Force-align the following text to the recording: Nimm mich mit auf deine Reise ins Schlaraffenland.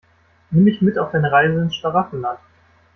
Nimm 0.49 0.63
mich 0.63 0.81
mit 0.81 0.97
auf 0.97 1.11
deine 1.11 1.31
Reise 1.31 1.59
ins 1.61 1.75
Schlaraffenland. 1.75 2.39